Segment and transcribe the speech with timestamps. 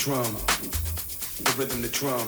[0.00, 0.34] drum,
[1.44, 2.26] the rhythm, the drum,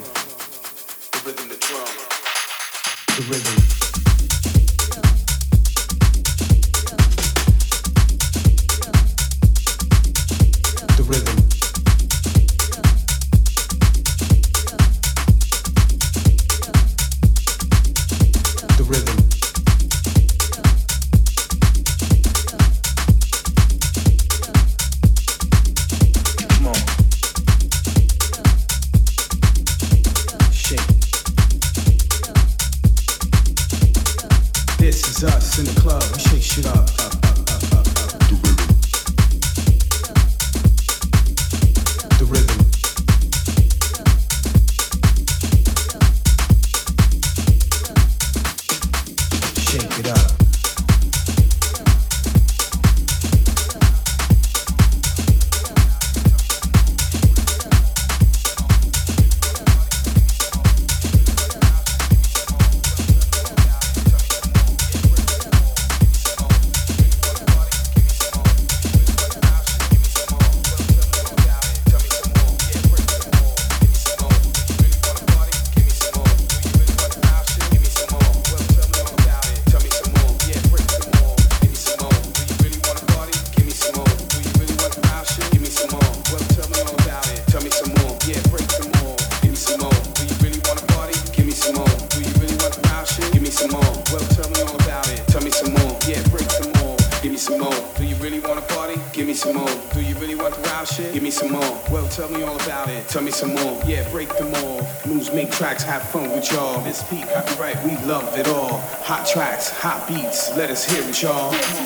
[110.11, 111.82] Let us hear it, y'all.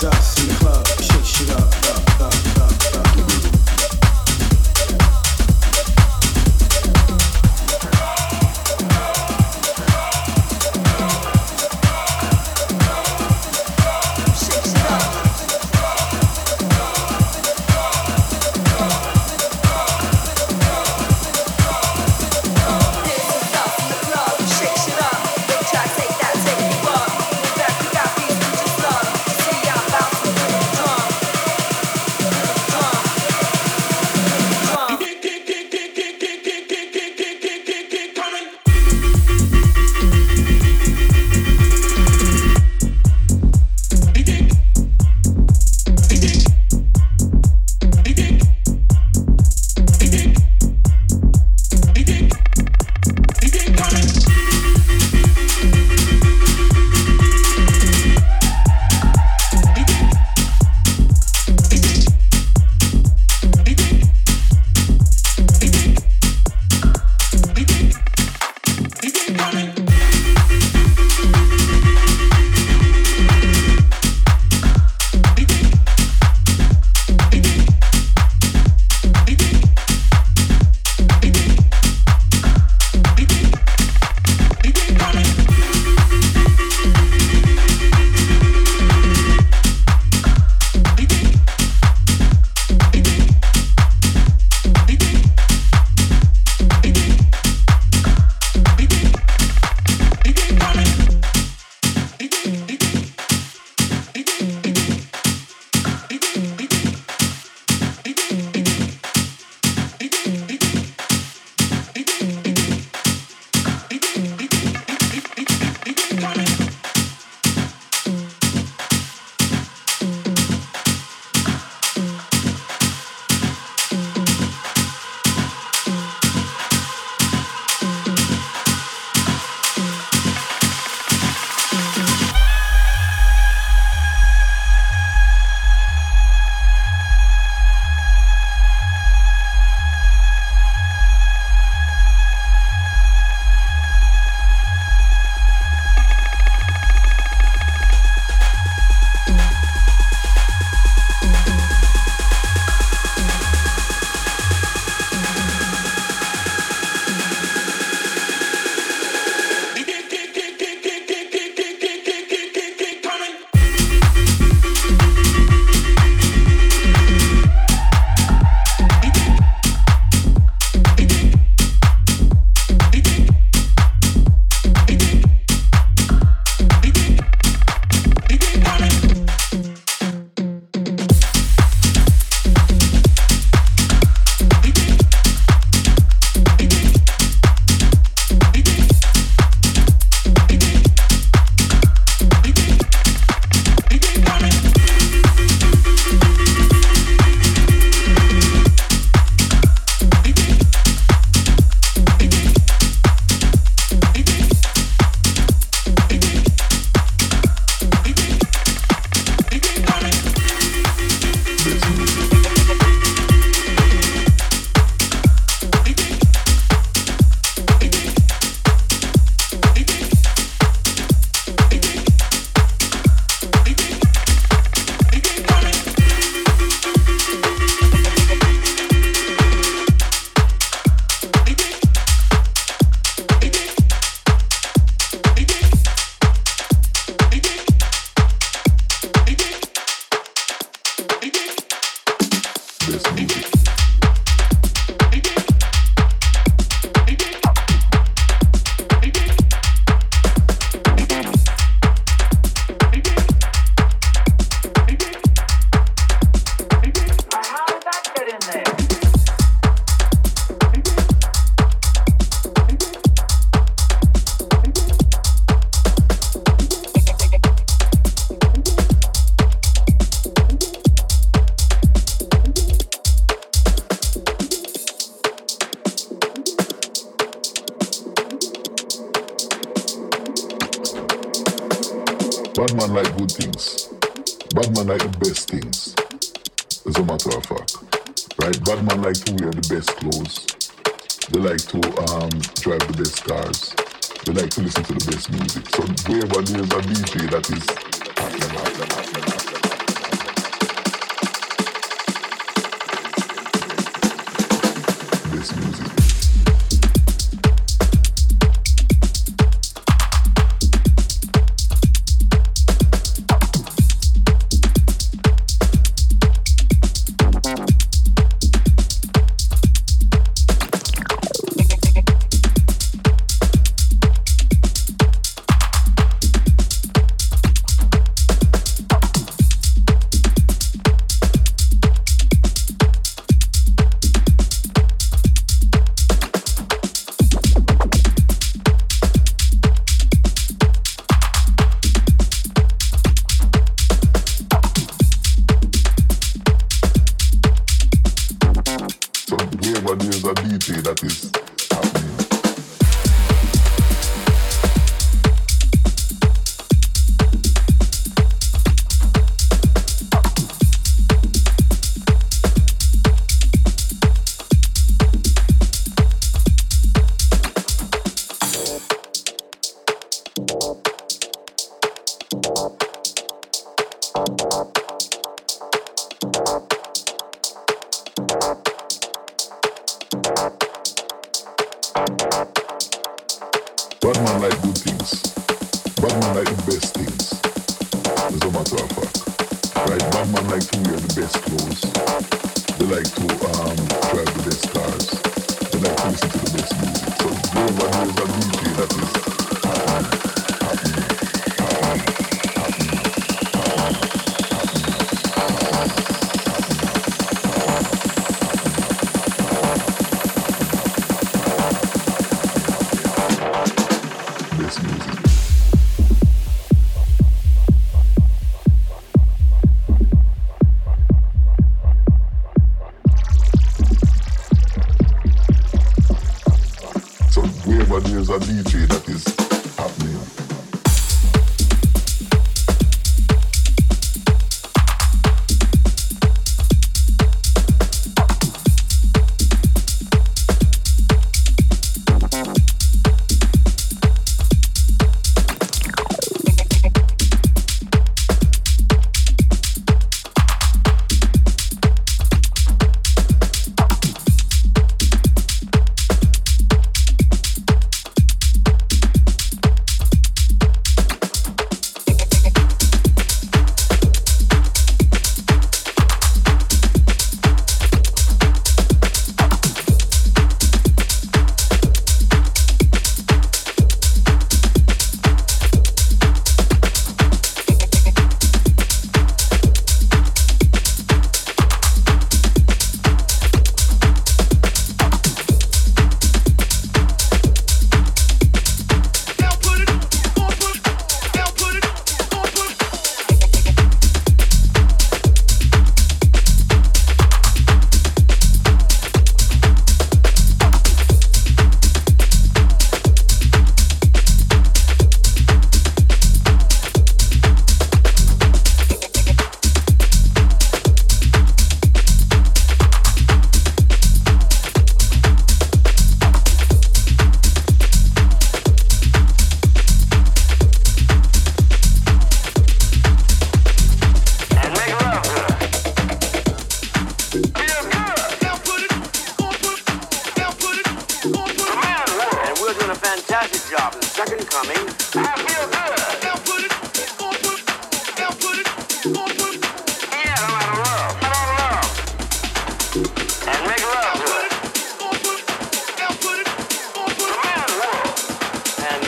[0.00, 0.37] Just.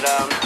[0.05, 0.40] um,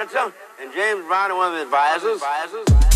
[0.00, 2.22] editor, and James Brown one of the advisors.
[2.22, 2.87] advisors.